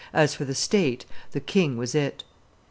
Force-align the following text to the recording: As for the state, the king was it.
As 0.13 0.33
for 0.33 0.45
the 0.45 0.55
state, 0.55 1.05
the 1.31 1.39
king 1.39 1.77
was 1.77 1.93
it. 1.93 2.23